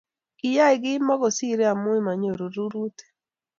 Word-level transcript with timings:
Kiyai 0.37 0.77
komakosirei 0.83 1.69
amu 1.71 1.91
manyori 2.05 2.45
rurutik 2.55 2.97